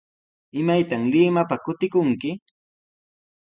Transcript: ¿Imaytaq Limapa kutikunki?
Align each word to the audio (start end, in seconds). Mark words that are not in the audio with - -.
¿Imaytaq 0.59 1.01
Limapa 1.11 1.55
kutikunki? 1.63 2.29